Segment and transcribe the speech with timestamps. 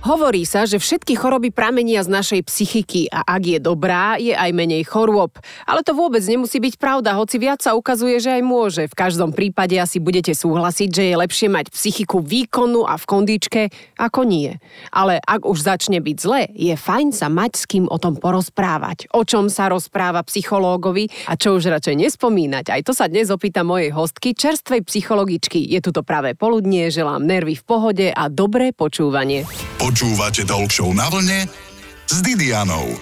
[0.00, 4.48] Hovorí sa, že všetky choroby pramenia z našej psychiky a ak je dobrá, je aj
[4.56, 5.36] menej chorôb.
[5.68, 8.82] Ale to vôbec nemusí byť pravda, hoci viac sa ukazuje, že aj môže.
[8.88, 13.62] V každom prípade asi budete súhlasiť, že je lepšie mať psychiku výkonnú a v kondičke
[14.00, 14.56] ako nie.
[14.88, 19.12] Ale ak už začne byť zle, je fajn sa mať s kým o tom porozprávať.
[19.12, 22.72] O čom sa rozpráva psychológovi a čo už radšej nespomínať.
[22.72, 25.60] Aj to sa dnes opýta mojej hostky, čerstvej psychologičky.
[25.60, 29.44] Je tu to práve poludnie, želám nervy v pohode a dobré počúvanie.
[29.90, 31.50] Počúvate Talk na vlne
[32.06, 32.94] s Didianou.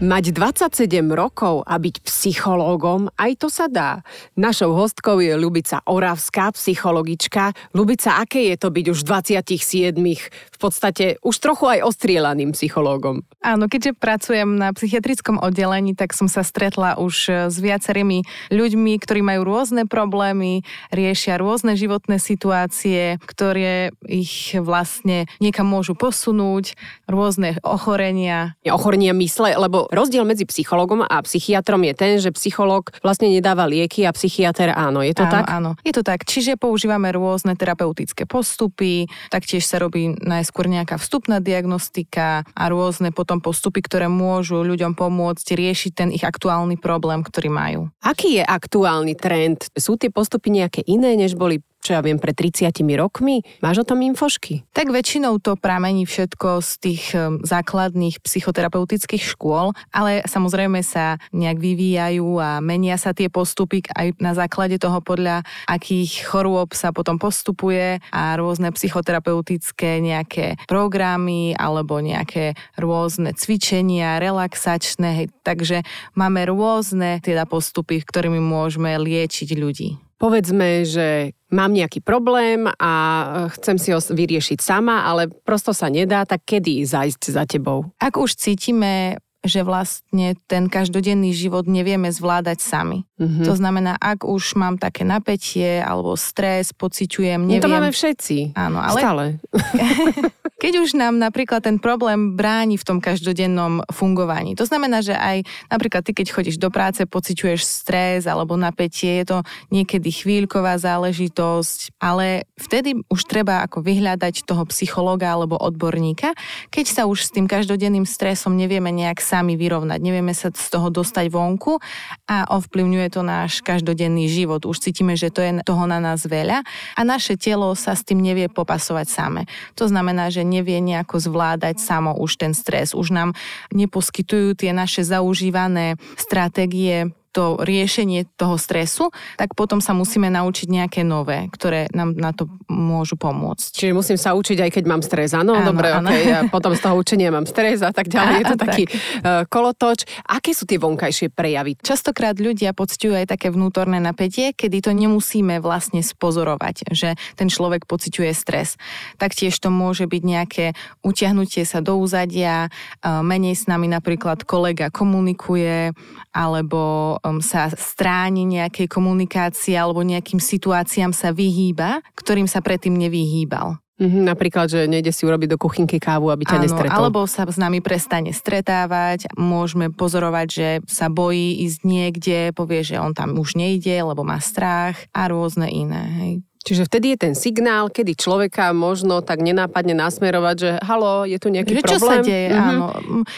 [0.00, 4.00] Mať 27 rokov a byť psychológom, aj to sa dá.
[4.32, 7.52] Našou hostkou je Lubica Oravská, psychologička.
[7.76, 9.92] Lubica, aké je to byť už 27
[10.32, 13.22] v podstate už trochu aj ostrielaným psychológom?
[13.44, 18.92] Áno, keďže pracujem na psychiatrickom oddelení, tak som sa stretla už e, s viacerými ľuďmi,
[18.98, 26.74] ktorí majú rôzne problémy, riešia rôzne životné situácie, ktoré ich vlastne niekam môžu posunúť,
[27.06, 28.58] rôzne ochorenia.
[28.66, 34.04] Ochorenia mysle, lebo rozdiel medzi psychologom a psychiatrom je ten, že psychológ vlastne nedáva lieky
[34.06, 35.02] a psychiatr áno.
[35.02, 35.44] Je to áno, tak?
[35.48, 36.26] Áno, je to tak.
[36.26, 40.14] Čiže používame rôzne terapeutické postupy, taktiež sa robí
[40.46, 46.22] najskôr nejaká vstupná diagnostika a rôzne potom postupy, ktoré môžu ľuďom pomôcť riešiť ten ich
[46.22, 47.80] aktuálny problém, ktorý majú.
[47.98, 49.66] Aký je aktuálny trend?
[49.74, 53.46] Sú tie postupy nejaké iné, než boli čo ja viem, pred 30 rokmi?
[53.62, 54.66] Máš o tom infošky?
[54.74, 57.02] Tak väčšinou to pramení všetko z tých
[57.46, 64.34] základných psychoterapeutických škôl, ale samozrejme sa nejak vyvíjajú a menia sa tie postupy aj na
[64.34, 72.58] základe toho, podľa akých chorôb sa potom postupuje a rôzne psychoterapeutické nejaké programy alebo nejaké
[72.74, 75.86] rôzne cvičenia, relaxačné, takže
[76.18, 80.05] máme rôzne teda postupy, ktorými môžeme liečiť ľudí.
[80.16, 83.24] Povedzme, že mám nejaký problém a e,
[83.60, 87.92] chcem si ho vyriešiť sama, ale prosto sa nedá, tak kedy zajsť za tebou?
[88.00, 93.06] Ak už cítime že vlastne ten každodenný život nevieme zvládať sami.
[93.16, 93.44] Mm-hmm.
[93.46, 97.62] To znamená, ak už mám také napätie alebo stres, pociťujem, neviem...
[97.62, 98.52] No to máme všetci.
[98.58, 99.00] Áno, ale...
[99.00, 99.24] Stále.
[100.56, 104.56] Keď už nám napríklad ten problém bráni v tom každodennom fungovaní.
[104.56, 109.36] To znamená, že aj napríklad ty, keď chodíš do práce, pociťuješ stres alebo napätie, je
[109.36, 116.32] to niekedy chvíľková záležitosť, ale vtedy už treba ako vyhľadať toho psychologa alebo odborníka,
[116.72, 120.88] keď sa už s tým každodenným stresom nevieme nejak sami vyrovnať, nevieme sa z toho
[120.88, 121.76] dostať vonku
[122.24, 124.64] a ovplyvňuje to náš každodenný život.
[124.64, 126.64] Už cítime, že to je toho na nás veľa
[126.96, 129.42] a naše telo sa s tým nevie popasovať same.
[129.76, 132.96] To znamená, že nevie nejako zvládať samo už ten stres.
[132.96, 133.36] Už nám
[133.74, 141.04] neposkytujú tie naše zaužívané stratégie to riešenie toho stresu, tak potom sa musíme naučiť nejaké
[141.04, 143.76] nové, ktoré nám na to môžu pomôcť.
[143.76, 145.52] Čiže musím sa učiť, aj keď mám stres, áno?
[145.52, 146.08] áno Dobre, áno.
[146.08, 146.32] Okay.
[146.32, 148.32] A potom z toho učenia mám stres a tak ďalej.
[148.32, 148.64] A, je to tak.
[148.72, 150.08] taký uh, kolotoč.
[150.24, 151.76] Aké sú tie vonkajšie prejavy?
[151.84, 157.84] Častokrát ľudia pocťujú aj také vnútorné napätie, kedy to nemusíme vlastne spozorovať, že ten človek
[157.84, 158.80] pociťuje stres.
[159.20, 160.64] Taktiež to môže byť nejaké
[161.04, 165.92] utiahnutie sa do úzadia, uh, menej s nami napríklad kolega komunikuje,
[166.32, 173.82] alebo um, sa stráni nejakej komunikácie alebo nejakým situáciám sa vyhýba, ktorým sa predtým nevyhýbal.
[173.96, 176.92] Mm-hmm, napríklad, že nejde si urobiť do kuchynky kávu, aby ťa Áno, nestretol.
[177.00, 183.00] alebo sa s nami prestane stretávať, môžeme pozorovať, že sa bojí ísť niekde, povie, že
[183.00, 186.04] on tam už nejde, lebo má strach a rôzne iné.
[186.20, 186.32] Hej.
[186.66, 191.54] Čiže vtedy je ten signál, kedy človeka možno tak nenápadne nasmerovať, že halo, je tu
[191.54, 192.02] nejaký že problém.
[192.02, 192.66] Čo sa deje, mm-hmm.
[192.66, 192.86] áno.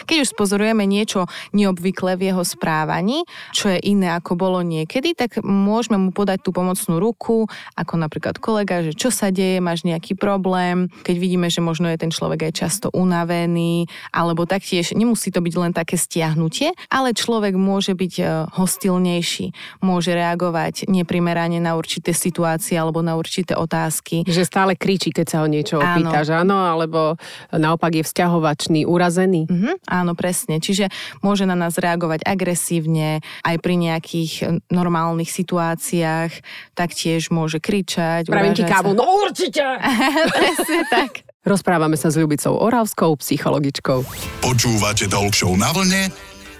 [0.09, 3.21] Keď už spozorujeme niečo neobvyklé v jeho správaní,
[3.53, 7.45] čo je iné ako bolo niekedy, tak môžeme mu podať tú pomocnú ruku,
[7.77, 10.89] ako napríklad kolega, že čo sa deje, máš nejaký problém.
[11.05, 15.53] Keď vidíme, že možno je ten človek aj často unavený, alebo taktiež nemusí to byť
[15.53, 18.23] len také stiahnutie, ale človek môže byť e,
[18.57, 19.53] hostilnejší,
[19.85, 24.23] môže reagovať neprimerane na určité situácie alebo na určité otázky.
[24.23, 27.19] Že stále kričí, keď sa ho niečo opýtaš, áno, alebo
[27.51, 29.45] naopak je vzťahovačný, urazený.
[29.45, 30.63] Mm-hmm, áno, presne.
[30.63, 30.87] Čiže
[31.19, 36.31] môže na nás reagovať agresívne, aj pri nejakých normálnych situáciách,
[36.73, 38.31] taktiež môže kričať.
[38.31, 39.61] Pravím ti kávu, no určite!
[40.39, 41.27] presne tak.
[41.43, 44.03] Rozprávame sa s Ľubicou Oravskou, psychologičkou.
[44.43, 46.11] Počúvate Talk na vlne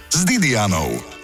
[0.10, 1.19] s Didianou.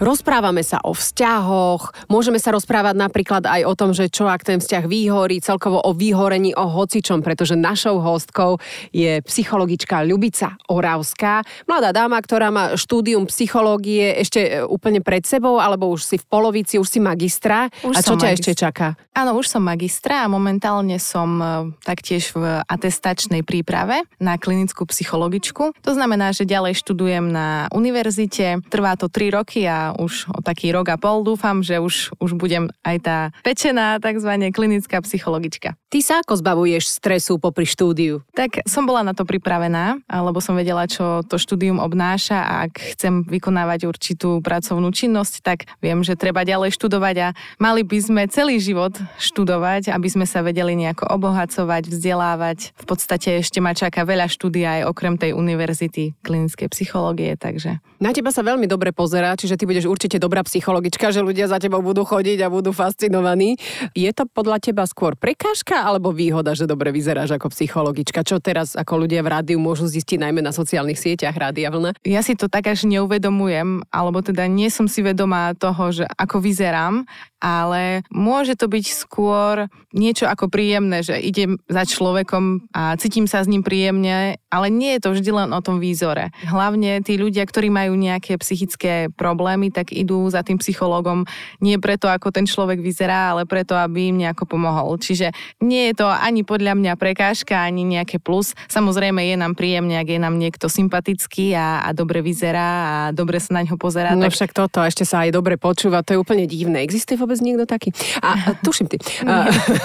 [0.00, 4.56] Rozprávame sa o vzťahoch, môžeme sa rozprávať napríklad aj o tom, že čo ak ten
[4.56, 8.56] vzťah vyhorí, celkovo o vyhorení, o hocičom, pretože našou hostkou
[8.96, 15.60] je psychologička Ľubica Oravská, mladá dáma, ktorá má štúdium psychológie ešte e, úplne pred sebou,
[15.60, 17.68] alebo už si v polovici, už si magistra.
[17.84, 18.96] Už a čo ťa ešte čaká?
[19.12, 21.46] Áno, už som magistra a momentálne som e,
[21.84, 25.76] taktiež v atestačnej príprave na klinickú psychologičku.
[25.84, 28.64] To znamená, že ďalej študujem na univerzite.
[28.72, 32.36] Trvá to 3 roky a už o taký rok a pol dúfam, že už, už
[32.36, 34.30] budem aj tá pečená tzv.
[34.52, 35.78] klinická psychologička.
[35.90, 38.22] Ty sa ako zbavuješ stresu popri štúdiu?
[38.36, 42.94] Tak som bola na to pripravená, lebo som vedela, čo to štúdium obnáša a ak
[42.94, 48.22] chcem vykonávať určitú pracovnú činnosť, tak viem, že treba ďalej študovať a mali by sme
[48.30, 52.76] celý život študovať, aby sme sa vedeli nejako obohacovať, vzdelávať.
[52.76, 57.80] V podstate ešte ma čaká veľa štúdia aj okrem tej univerzity klinickej psychológie, takže...
[58.00, 61.62] Na teba sa veľmi dobre pozerá, čiže ty budeš určite dobrá psychologička, že ľudia za
[61.62, 63.56] tebou budú chodiť a budú fascinovaní.
[63.94, 68.26] Je to podľa teba skôr prekážka alebo výhoda, že dobre vyzeráš ako psychologička?
[68.26, 71.96] Čo teraz ako ľudia v rádiu môžu zistiť najmä na sociálnych sieťach Rádia Vlna?
[72.02, 76.42] Ja si to tak až neuvedomujem, alebo teda nie som si vedomá toho, že ako
[76.42, 77.06] vyzerám,
[77.40, 83.42] ale môže to byť skôr niečo ako príjemné, že idem za človekom a cítim sa
[83.42, 86.30] s ním príjemne, ale nie je to vždy len o tom výzore.
[86.46, 91.24] Hlavne tí ľudia, ktorí majú nejaké psychické problémy, tak idú za tým psychologom
[91.58, 95.00] nie preto, ako ten človek vyzerá, ale preto, aby im nejako pomohol.
[95.00, 95.32] Čiže
[95.64, 98.52] nie je to ani podľa mňa prekážka, ani nejaké plus.
[98.68, 103.40] Samozrejme je nám príjemne, ak je nám niekto sympatický a, a dobre vyzerá a dobre
[103.40, 104.12] sa na ňo pozerá.
[104.14, 104.36] No tak...
[104.36, 106.84] však toto, ešte sa aj dobre počúva, to je úplne divné.
[106.84, 107.94] Existuje vôbec niekto taký?
[108.18, 108.98] A, a tuším ty.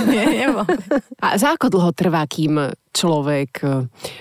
[0.10, 0.50] nie, nie,
[1.26, 3.68] A za ako dlho trvá, kým človek e,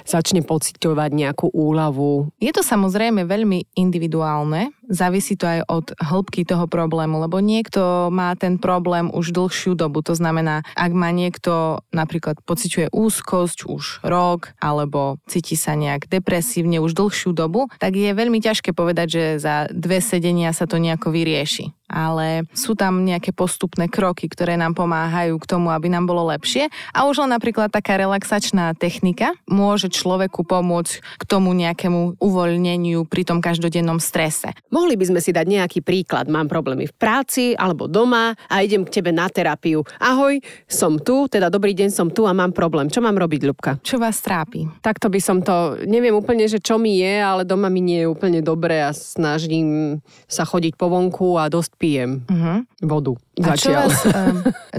[0.03, 2.35] začne pocitovať nejakú úľavu?
[2.43, 8.35] Je to samozrejme veľmi individuálne, závisí to aj od hĺbky toho problému, lebo niekto má
[8.35, 10.03] ten problém už dlhšiu dobu.
[10.03, 16.83] To znamená, ak má niekto napríklad pociťuje úzkosť už rok, alebo cíti sa nejak depresívne
[16.83, 21.15] už dlhšiu dobu, tak je veľmi ťažké povedať, že za dve sedenia sa to nejako
[21.15, 26.27] vyrieši ale sú tam nejaké postupné kroky, ktoré nám pomáhajú k tomu, aby nám bolo
[26.35, 26.67] lepšie.
[26.91, 33.23] A už len napríklad taká relaxačná technika môže človeku pomôcť k tomu nejakému uvoľneniu pri
[33.23, 34.51] tom každodennom strese.
[34.75, 36.27] Mohli by sme si dať nejaký príklad.
[36.27, 39.87] Mám problémy v práci alebo doma a idem k tebe na terapiu.
[40.03, 42.91] Ahoj, som tu, teda dobrý deň, som tu a mám problém.
[42.91, 43.73] Čo mám robiť, Ľubka?
[43.87, 44.67] Čo vás trápi?
[44.83, 48.11] Takto by som to, neviem úplne, že čo mi je, ale doma mi nie je
[48.11, 52.65] úplne dobre a snažím sa chodiť po vonku a dosť pijem uh-huh.
[52.89, 53.13] vodu.
[53.43, 54.07] A čo, vás,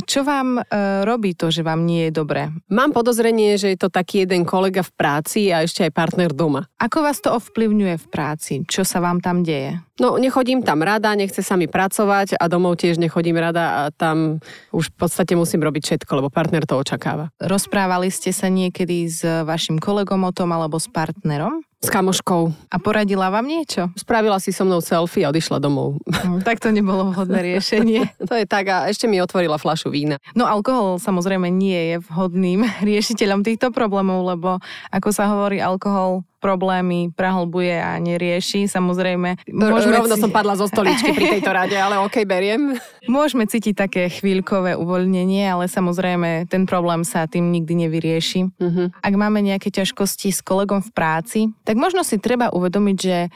[0.07, 2.55] čo vám uh, robí to, že vám nie je dobre?
[2.71, 6.63] Mám podozrenie, že je to taký jeden kolega v práci a ešte aj partner doma.
[6.79, 8.53] Ako vás to ovplyvňuje v práci?
[8.63, 9.83] Čo sa vám tam deje?
[9.95, 14.43] No, nechodím tam rada, nechce sa mi pracovať a domov tiež nechodím rada a tam
[14.75, 17.31] už v podstate musím robiť všetko, lebo partner to očakáva.
[17.39, 21.63] Rozprávali ste sa niekedy s vašim kolegom o tom alebo s partnerom?
[21.79, 22.49] S kamoškou.
[22.73, 23.93] A poradila vám niečo?
[23.93, 26.01] Spravila si so mnou selfie a odišla domov.
[26.25, 28.09] No, tak to nebolo vhodné riešenie.
[28.29, 30.21] to je tak a ešte mi otvorila flašu vína.
[30.33, 37.09] No alkohol samozrejme nie je vhodným riešiteľom týchto problémov, lebo ako sa hovorí, alkohol problémy
[37.09, 38.69] prehlbuje a nerieši.
[38.69, 39.97] Samozrejme, môžeme...
[39.97, 42.77] Rovno som padla zo stoličky pri tejto rade, ale ok, beriem.
[43.09, 48.41] Môžeme cítiť také chvíľkové uvoľnenie, ale samozrejme ten problém sa tým nikdy nevyrieši.
[48.57, 48.93] Uh-huh.
[49.01, 53.29] Ak máme nejaké ťažkosti s kolegom v práci, tak možno si treba uvedomiť, že e,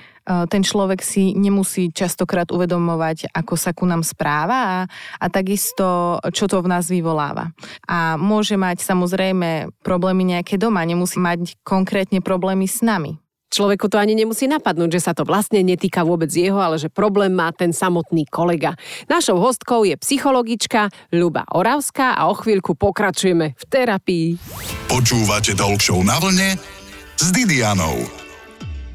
[0.50, 4.78] ten človek si nemusí častokrát uvedomovať, ako sa ku nám správa a,
[5.22, 7.54] a takisto, čo to v nás vyvoláva.
[7.86, 13.16] A môže mať samozrejme problémy nejaké doma, nemusí mať konkrétne problémy s nami nami.
[13.50, 17.34] Človeku to ani nemusí napadnúť, že sa to vlastne netýka vôbec jeho, ale že problém
[17.34, 18.78] má ten samotný kolega.
[19.10, 24.28] Našou hostkou je psychologička Ľuba Oravská a o chvíľku pokračujeme v terapii.
[24.86, 26.62] Počúvate Talk na vlne
[27.18, 28.29] s Didianou.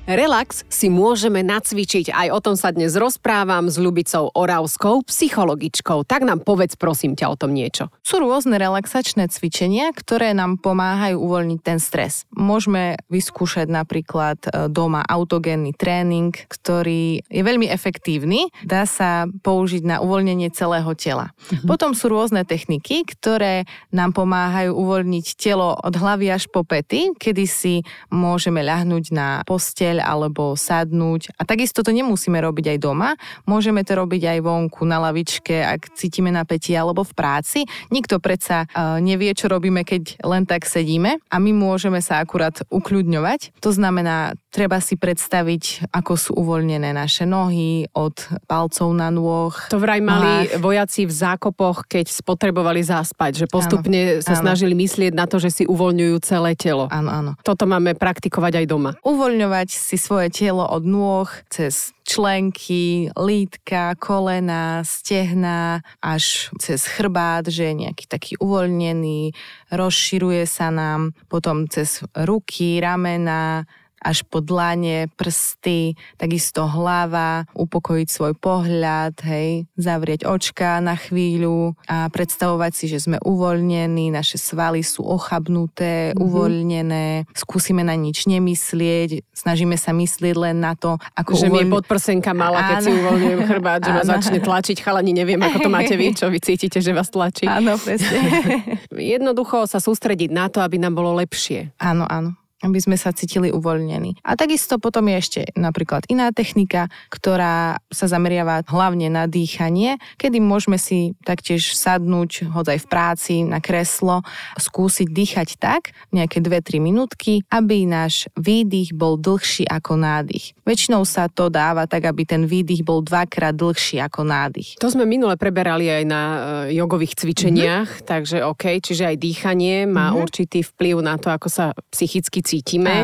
[0.05, 2.13] Relax si môžeme nacvičiť.
[2.13, 6.05] Aj o tom sa dnes rozprávam s Ľubicou Oravskou, psychologičkou.
[6.05, 7.89] Tak nám povedz prosím ťa o tom niečo.
[8.05, 12.29] Sú rôzne relaxačné cvičenia, ktoré nám pomáhajú uvoľniť ten stres.
[12.37, 18.53] Môžeme vyskúšať napríklad e, doma autogénny tréning, ktorý je veľmi efektívny.
[18.61, 21.33] Dá sa použiť na uvoľnenie celého tela.
[21.49, 21.65] Mhm.
[21.65, 27.45] Potom sú rôzne techniky, ktoré nám pomáhajú uvoľniť telo od hlavy až po pety, kedy
[27.49, 27.81] si
[28.13, 31.31] môžeme ľahnúť na posteľ posteľ alebo sadnúť.
[31.39, 33.15] A takisto to nemusíme robiť aj doma,
[33.47, 37.61] môžeme to robiť aj vonku na lavičke, ak cítime napätie alebo v práci.
[37.95, 42.59] Nikto predsa uh, nevie, čo robíme, keď len tak sedíme a my môžeme sa akurát
[42.73, 43.55] ukľudňovať.
[43.63, 48.15] To znamená, treba si predstaviť, ako sú uvoľnené naše nohy od
[48.47, 49.51] palcov na nôh.
[49.75, 50.63] To vraj mali nohách.
[50.63, 54.43] vojaci v zákopoch, keď spotrebovali zaspať, že postupne áno, sa áno.
[54.47, 56.87] snažili myslieť na to, že si uvoľňujú celé telo.
[56.95, 57.33] Áno, áno.
[57.43, 58.91] Toto máme praktikovať aj doma.
[59.03, 67.73] Uvoľňovať si svoje telo od nôh cez členky, lítka, kolena, stehna, až cez chrbát, že
[67.73, 69.33] je nejaký taký uvoľnený,
[69.73, 73.65] rozširuje sa nám, potom cez ruky, ramena,
[74.05, 82.13] až po dlane, prsty, takisto hlava, upokojiť svoj pohľad, hej, zavrieť očka na chvíľu a
[82.13, 86.21] predstavovať si, že sme uvoľnení, naše svaly sú ochabnuté, mm-hmm.
[86.21, 91.57] uvoľnené, skúsime na nič nemyslieť, snažíme sa myslieť len na to, ako Že uvoľ...
[91.65, 92.85] mi podprsenka mala, keď Áno.
[92.85, 96.39] si uvoľňujem chrbát, že ma začne tlačiť, chalani, neviem, ako to máte vy, čo vy
[96.45, 97.49] cítite, že vás tlačí.
[97.49, 98.21] Áno, presne.
[99.17, 101.73] Jednoducho sa sústrediť na to, aby nám bolo lepšie.
[101.81, 104.25] Áno, áno aby sme sa cítili uvoľnení.
[104.25, 110.41] A takisto potom je ešte napríklad iná technika, ktorá sa zameriava hlavne na dýchanie, kedy
[110.41, 114.25] môžeme si taktiež sadnúť, hoď aj v práci, na kreslo,
[114.57, 120.57] skúsiť dýchať tak, nejaké 2-3 minútky, aby náš výdych bol dlhší ako nádych.
[120.65, 124.81] Väčšinou sa to dáva tak, aby ten výdych bol dvakrát dlhší ako nádych.
[124.81, 126.39] To sme minule preberali aj na e,
[126.79, 128.09] jogových cvičeniach, mm-hmm.
[128.09, 130.23] takže OK, čiže aj dýchanie má mm-hmm.
[130.25, 132.54] určitý vplyv na to, ako sa psychicky cítime.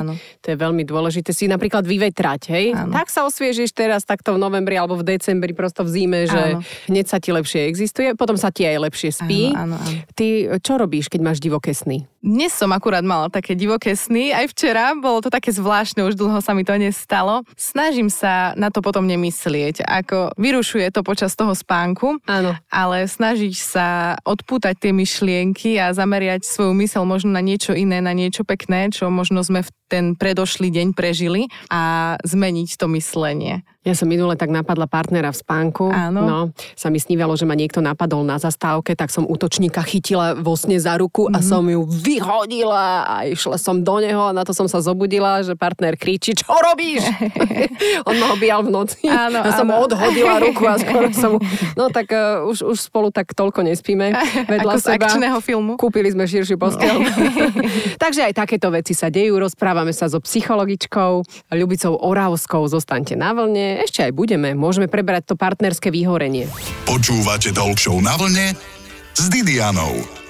[0.04, 0.14] Áno.
[0.14, 2.66] To je veľmi dôležité si napríklad vyvetrať, hej?
[2.76, 2.92] Áno.
[2.92, 6.62] Tak sa osviežiš teraz takto v novembri alebo v decembri, prosto v zime, že áno.
[6.92, 9.50] hneď sa ti lepšie existuje, potom sa ti aj lepšie spí.
[9.56, 9.98] Áno, áno, áno.
[10.12, 10.26] Ty
[10.60, 12.04] čo robíš, keď máš divoké sny?
[12.20, 16.44] Dnes som akurát mala také divoké sny, aj včera, bolo to také zvláštne, už dlho
[16.44, 17.48] sa mi to nestalo.
[17.56, 22.52] Snažím sa na to potom nemyslieť, ako vyrušuje to počas toho spánku, Áno.
[22.68, 28.12] ale snažiť sa odpútať tie myšlienky a zameriať svoju mysel možno na niečo iné, na
[28.12, 33.64] niečo pekné, čo možno sme v ten predošlý deň prežili a zmeniť to myslenie.
[33.80, 35.88] Ja som minule tak napadla partnera v spánku.
[35.88, 36.20] Áno.
[36.20, 36.38] No,
[36.76, 40.76] sa mi snívalo, že ma niekto napadol na zastávke, tak som útočníka chytila vo sne
[40.76, 41.36] za ruku mm-hmm.
[41.36, 41.48] a mhm.
[41.48, 45.56] som ju vyhodila a išla som do neho a na to som sa zobudila, že
[45.56, 47.08] partner kričí, čo robíš?
[48.08, 49.00] On ma objal v noci.
[49.08, 51.40] Áno, ja som mu odhodila ruku a skoro som.
[51.78, 54.12] No tak uh, už, už spolu tak toľko nespíme
[54.52, 55.08] vedľa Ako seba.
[55.08, 55.80] akčného filmu.
[55.80, 57.00] Kúpili sme širšiu postel.
[57.96, 59.40] Takže aj takéto veci sa dejú.
[59.40, 62.68] Rozprávame sa so psychologičkou Ľubicou Oravskou.
[62.68, 64.56] Zostaňte na vlne ešte aj budeme.
[64.58, 66.50] Môžeme prebrať to partnerské vyhorenie.
[66.88, 68.56] Počúvate Talk na vlne
[69.14, 70.20] s Didianou.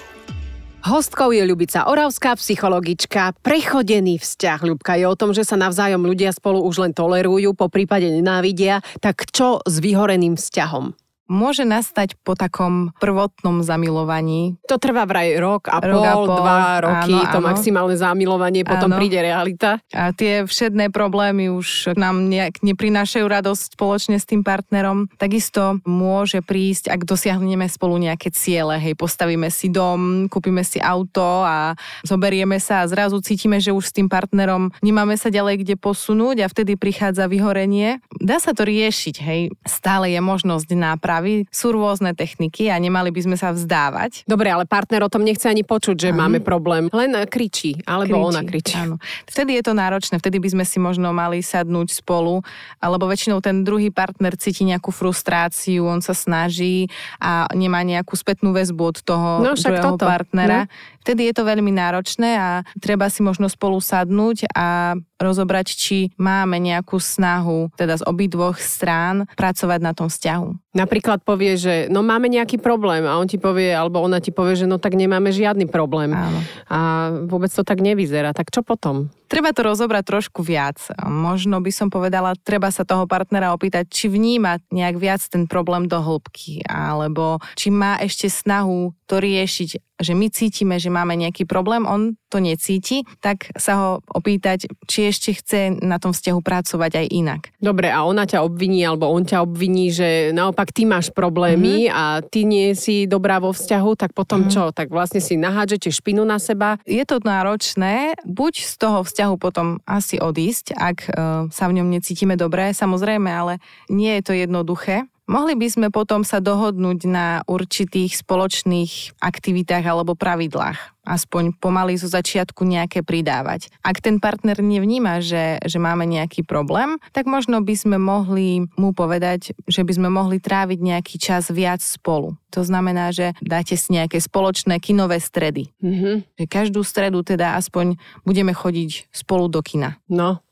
[0.81, 3.37] Hostkou je Ľubica Oravská, psychologička.
[3.45, 7.69] Prechodený vzťah, Ľubka, je o tom, že sa navzájom ľudia spolu už len tolerujú, po
[7.69, 8.81] prípade nenávidia.
[9.05, 10.97] Tak čo s vyhoreným vzťahom?
[11.31, 14.59] Môže nastať po takom prvotnom zamilovaní.
[14.67, 17.47] To trvá vraj rok a rok pol, a pol, dva roky, áno, to áno.
[17.47, 18.99] maximálne zamilovanie, potom áno.
[18.99, 19.79] príde realita.
[19.95, 25.07] A tie všetné problémy už nám nejak neprinášajú radosť spoločne s tým partnerom.
[25.15, 31.47] Takisto môže prísť, ak dosiahneme spolu nejaké ciele, hej, postavíme si dom, kúpime si auto
[31.47, 35.75] a zoberieme sa a zrazu cítime, že už s tým partnerom nemáme sa ďalej kde
[35.79, 38.03] posunúť a vtedy prichádza vyhorenie.
[38.19, 39.55] Dá sa to riešiť, hej.
[39.63, 41.45] Stále je možnosť nápravy stavy.
[41.53, 44.25] Sú rôzne techniky a nemali by sme sa vzdávať.
[44.25, 46.25] Dobre, ale partner o tom nechce ani počuť, že ano.
[46.25, 46.89] máme problém.
[46.89, 48.77] Len kričí, alebo kričí, ona kričí.
[48.81, 48.97] Áno.
[49.29, 52.41] Vtedy je to náročné, vtedy by sme si možno mali sadnúť spolu,
[52.81, 56.89] alebo väčšinou ten druhý partner cíti nejakú frustráciu, on sa snaží
[57.21, 60.09] a nemá nejakú spätnú väzbu od toho no, druhého toto.
[60.09, 60.65] partnera.
[60.65, 60.99] No.
[61.01, 66.61] Vtedy je to veľmi náročné a treba si možno spolu sadnúť a rozobrať, či máme
[66.61, 70.71] nejakú snahu, teda z obidvoch strán, pracovať na tom vzťahu.
[70.71, 74.55] Napríklad povie, že no máme nejaký problém a on ti povie, alebo ona ti povie,
[74.55, 76.15] že no tak nemáme žiadny problém.
[76.15, 76.39] Áno.
[76.71, 76.79] A
[77.27, 78.31] vôbec to tak nevyzerá.
[78.31, 79.11] Tak čo potom?
[79.27, 80.79] Treba to rozobrať trošku viac.
[81.07, 85.87] Možno by som povedala, treba sa toho partnera opýtať, či vníma nejak viac ten problém
[85.87, 91.43] do hĺbky, alebo či má ešte snahu to riešiť, že my cítime, že máme nejaký
[91.43, 97.03] problém, on to necíti, tak sa ho opýtať, či ešte chce na tom vzťahu pracovať
[97.03, 97.43] aj inak.
[97.59, 101.99] Dobre, a ona ťa obviní, alebo on ťa obviní, že naopak ty máš problémy mm-hmm.
[101.99, 104.55] a ty nie si dobrá vo vzťahu, tak potom mm-hmm.
[104.55, 104.71] čo?
[104.71, 106.79] Tak vlastne si nahádžete špinu na seba?
[106.87, 111.11] Je to náročné, buď z toho vzťahu potom asi odísť, ak e,
[111.51, 113.59] sa v ňom necítime dobre, samozrejme, ale
[113.91, 115.11] nie je to jednoduché.
[115.31, 120.99] Mohli by sme potom sa dohodnúť na určitých spoločných aktivitách alebo pravidlách.
[121.07, 123.71] Aspoň pomaly zo začiatku nejaké pridávať.
[123.87, 128.91] Ak ten partner nevníma, že, že máme nejaký problém, tak možno by sme mohli mu
[128.91, 132.35] povedať, že by sme mohli tráviť nejaký čas viac spolu.
[132.51, 135.71] To znamená, že dáte si nejaké spoločné kinové stredy.
[135.79, 136.43] Mm-hmm.
[136.51, 137.95] Každú stredu teda aspoň
[138.27, 140.03] budeme chodiť spolu do kina.
[140.11, 140.43] No,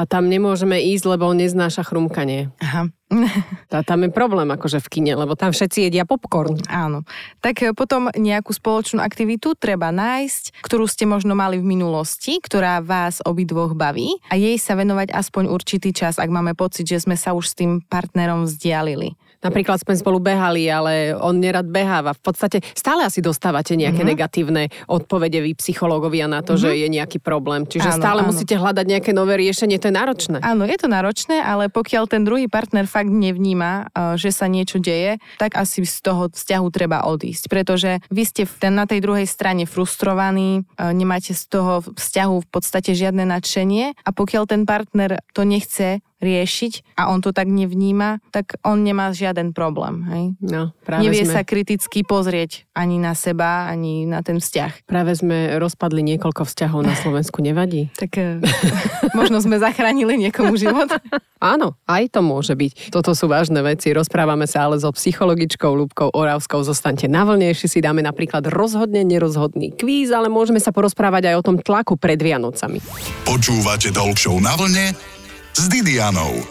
[0.00, 2.48] A tam nemôžeme ísť, lebo on neznáša chrumkanie.
[2.64, 2.88] Aha.
[3.68, 6.56] A tam je problém akože v kine, lebo tam všetci jedia popcorn.
[6.72, 7.04] Áno.
[7.44, 12.80] Tak e, potom nejakú spoločnú aktivitu treba nájsť, ktorú ste možno mali v minulosti, ktorá
[12.80, 17.18] vás obidvoch baví a jej sa venovať aspoň určitý čas, ak máme pocit, že sme
[17.18, 19.18] sa už s tým partnerom vzdialili.
[19.40, 22.12] Napríklad sme spolu behali, ale on nerad beháva.
[22.12, 24.12] V podstate stále asi dostávate nejaké mm-hmm.
[24.12, 26.64] negatívne odpovede vy psychológovia na to, mm-hmm.
[26.68, 27.64] že je nejaký problém.
[27.64, 28.28] Čiže áno, stále áno.
[28.28, 30.36] musíte hľadať nejaké nové riešenie, to je náročné.
[30.44, 33.88] Áno, je to náročné, ale pokiaľ ten druhý partner fakt nevníma,
[34.20, 37.48] že sa niečo deje, tak asi z toho vzťahu treba odísť.
[37.48, 43.24] Pretože vy ste na tej druhej strane frustrovaní, nemáte z toho vzťahu v podstate žiadne
[43.24, 48.84] nadšenie a pokiaľ ten partner to nechce riešiť a on to tak nevníma, tak on
[48.84, 50.04] nemá žiaden problém.
[50.06, 50.24] Hej?
[50.44, 51.34] No, práve Nevie sme...
[51.34, 54.86] sa kriticky pozrieť ani na seba, ani na ten vzťah.
[54.86, 57.88] Práve sme rozpadli niekoľko vzťahov na Slovensku, nevadí?
[58.00, 58.40] Tak e,
[59.12, 60.88] možno sme zachránili niekomu život.
[61.40, 62.92] Áno, aj to môže byť.
[62.92, 63.92] Toto sú vážne veci.
[63.92, 66.64] Rozprávame sa ale so psychologičkou Lúbkou Oravskou.
[66.64, 71.34] Zostaňte na vlne, ešte si dáme napríklad rozhodne nerozhodný kvíz, ale môžeme sa porozprávať aj
[71.40, 72.80] o tom tlaku pred Vianocami.
[73.24, 75.19] Počúvate Talk na vlne
[75.54, 76.46] s Didianou.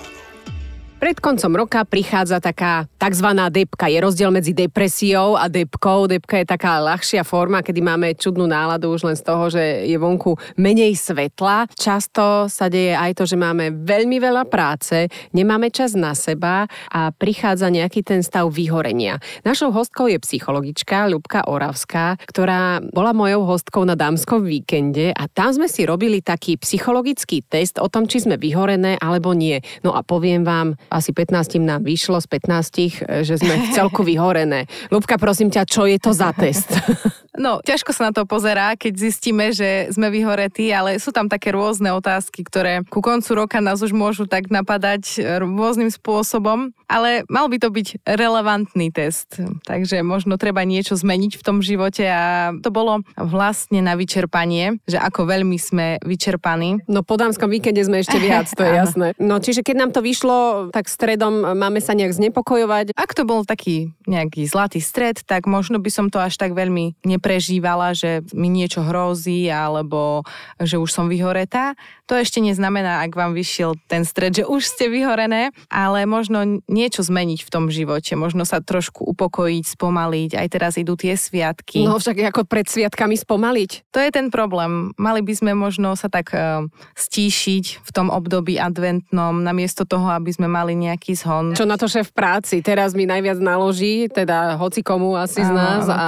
[1.00, 3.32] Pred koncom roka prichádza taká tzv.
[3.56, 3.88] depka.
[3.88, 6.12] Je rozdiel medzi depresiou a depkou.
[6.12, 9.96] Depka je taká ľahšia forma, kedy máme čudnú náladu už len z toho, že je
[9.96, 11.72] vonku menej svetla.
[11.72, 17.16] Často sa deje aj to, že máme veľmi veľa práce, nemáme čas na seba a
[17.16, 19.24] prichádza nejaký ten stav vyhorenia.
[19.48, 25.56] Našou hostkou je psychologička Ľubka Oravská, ktorá bola mojou hostkou na dámskom víkende a tam
[25.56, 29.64] sme si robili taký psychologický test o tom, či sme vyhorené alebo nie.
[29.80, 34.66] No a poviem vám, asi 15 nám vyšlo z 15, že sme celku vyhorené.
[34.90, 36.70] Lubka, prosím ťa, čo je to za test?
[37.40, 41.56] No, ťažko sa na to pozerá, keď zistíme, že sme vyhoretí, ale sú tam také
[41.56, 47.48] rôzne otázky, ktoré ku koncu roka nás už môžu tak napadať rôznym spôsobom, ale mal
[47.48, 49.40] by to byť relevantný test.
[49.64, 55.00] Takže možno treba niečo zmeniť v tom živote a to bolo vlastne na vyčerpanie, že
[55.00, 56.84] ako veľmi sme vyčerpaní.
[56.92, 59.08] No po dámskom víkende sme ešte viac, to je jasné.
[59.16, 62.96] No čiže keď nám to vyšlo, tak stredom máme sa nejak znepokojovať.
[62.96, 67.00] Ak to bol taký nejaký zlatý stred, tak možno by som to až tak veľmi
[67.08, 70.26] nepre prežívala, že mi niečo hrozí alebo
[70.58, 71.78] že už som vyhoretá.
[72.10, 77.06] To ešte neznamená, ak vám vyšiel ten stred, že už ste vyhorené, ale možno niečo
[77.06, 80.42] zmeniť v tom živote, možno sa trošku upokojiť, spomaliť.
[80.42, 81.86] Aj teraz idú tie sviatky.
[81.86, 83.94] No však ako pred sviatkami spomaliť.
[83.94, 84.90] To je ten problém.
[84.98, 86.66] Mali by sme možno sa tak uh,
[86.98, 91.54] stíšiť v tom období adventnom, namiesto toho, aby sme mali nejaký zhon.
[91.56, 92.60] Čo na to šéf práci?
[92.60, 96.08] Teraz mi najviac naloží, teda hoci komu asi z nás a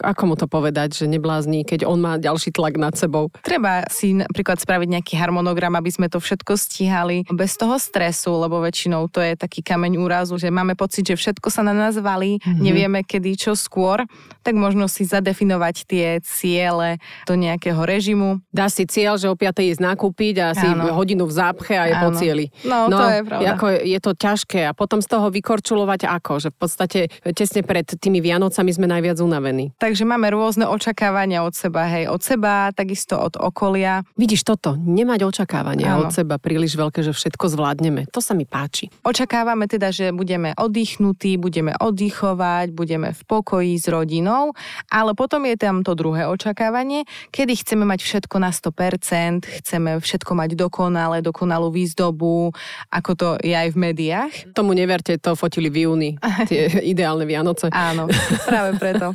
[0.00, 3.28] ako mu to povedať, že neblázni, keď on má ďalší tlak nad sebou.
[3.42, 8.62] Treba si napríklad spraviť nejaký harmonogram, aby sme to všetko stíhali bez toho stresu, lebo
[8.62, 12.38] väčšinou to je taký kameň úrazu, že máme pocit, že všetko sa na nás valí,
[12.38, 12.60] mm-hmm.
[12.62, 14.04] nevieme kedy, čo skôr,
[14.42, 18.42] tak možno si zadefinovať tie ciele do nejakého režimu.
[18.50, 19.62] Dá si cieľ, že o 5.
[19.62, 22.02] ísť nakúpiť a si hodinu v zápche a je Áno.
[22.02, 22.46] po cieli.
[22.66, 23.48] No, no, to je pravda.
[23.54, 27.00] Ako je to ťažké a potom z toho vykorčulovať ako, že v podstate
[27.34, 29.74] tesne pred tými Vianocami sme najviac unavení.
[29.78, 34.06] Takže máme rôzne očakávania od seba, hej, od seba, takisto od okolia.
[34.18, 36.08] Vidíš toto, nemať očakávania Áno.
[36.08, 38.10] od seba príliš veľké, že všetko zvládneme.
[38.10, 38.90] To sa mi páči.
[39.06, 44.54] Očakávame teda, že budeme oddychnutí, budeme oddychovať, budeme v pokoji s rodinou,
[44.90, 50.32] ale potom je tam to druhé očakávanie, kedy chceme mať všetko na 100%, chceme všetko
[50.34, 52.52] mať dokonale, dokonalú výzdobu,
[52.90, 54.32] ako to je aj v médiách.
[54.52, 56.10] Tomu neverte, to fotili v júni,
[56.50, 57.72] tie ideálne Vianoce.
[57.72, 58.08] Áno,
[58.48, 59.12] práve preto.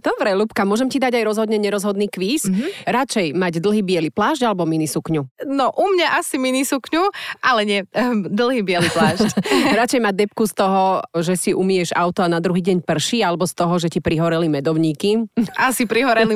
[0.00, 2.46] Dobre, Lubka, môžem ti dať aj rozhodne nerozhodný kvíz?
[2.46, 2.70] Mm-hmm.
[2.88, 5.46] Radšej mať dlhý biely plášť alebo minisukňu?
[5.46, 7.02] No, u mňa asi minisukňu,
[7.42, 9.38] ale nie, um, dlhý biely plášť.
[9.80, 13.44] Radšej mať depku z toho, že si umieš auto a na druhý deň prší, alebo
[13.46, 15.28] z toho, že ti prihoreli medovníky?
[15.56, 16.34] Asi prihoreli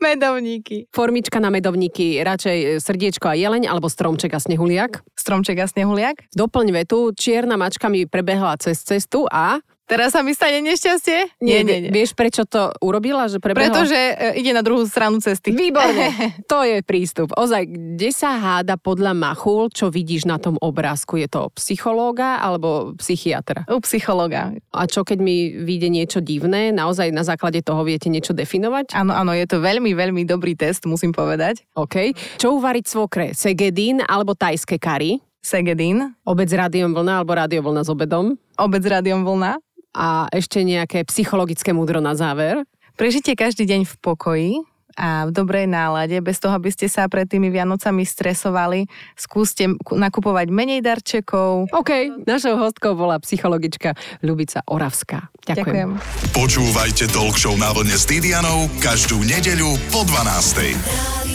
[0.00, 0.90] medovníky.
[0.90, 5.04] Formička na medovníky, radšej srdiečko a jeleň, alebo stromček a snehuliak?
[5.14, 6.30] Stromček a snehuliak.
[6.40, 11.42] Doplň vetu, čierna mačka mi prebehla cez cestu a Teraz sa mi stane nešťastie?
[11.42, 11.90] Nie, nie, nie.
[11.90, 13.26] Vieš, prečo to urobila?
[13.26, 13.74] Že prebehla?
[13.74, 15.50] Pretože e, ide na druhú stranu cesty.
[15.50, 16.14] Výborne.
[16.52, 17.34] to je prístup.
[17.34, 21.18] Ozaj, kde sa háda podľa Machul, čo vidíš na tom obrázku?
[21.18, 23.66] Je to psychológa alebo psychiatra?
[23.66, 24.54] U psychológa.
[24.70, 26.70] A čo keď mi vyjde niečo divné?
[26.70, 28.94] Naozaj na základe toho viete niečo definovať?
[28.94, 31.66] Áno, áno, je to veľmi, veľmi dobrý test, musím povedať.
[31.74, 32.14] OK.
[32.38, 33.26] Čo uvariť svokre?
[33.34, 35.18] Segedín alebo tajské kary?
[35.40, 36.14] Segedín.
[36.24, 38.36] Obec rádiom vlna alebo rádio vlna s obedom?
[38.60, 39.60] Obec rádiom vlna.
[39.90, 42.62] A ešte nejaké psychologické múdro na záver.
[42.94, 44.52] Prežite každý deň v pokoji,
[45.00, 48.84] a v dobrej nálade, bez toho, aby ste sa pred tými Vianocami stresovali.
[49.14, 51.70] Skúste nakupovať menej darčekov.
[51.70, 55.30] OK, našou hostkou bola psychologička Ľubica Oravská.
[55.46, 55.96] Ďakujem.
[55.96, 56.34] Ďakujem.
[56.36, 61.29] Počúvajte Talk Show na vlne s Didianou každú nedeľu po 12.